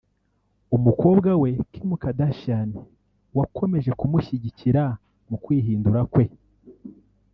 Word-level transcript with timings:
umukobwa 0.75 1.29
we 1.41 1.49
Kim 1.71 1.89
Kardashian 2.01 2.69
wakomeje 3.37 3.91
kumushyigikira 3.99 4.83
mu 5.29 5.37
kwihindura 5.43 6.01
kwe 6.13 6.25